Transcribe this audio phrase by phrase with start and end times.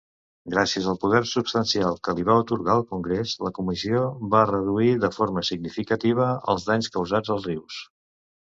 [0.51, 4.01] Gràcies al poder substancial que li va atorgar el Congrés, la comissió
[4.33, 7.83] va reduir de forma significativa els danys causats als rius.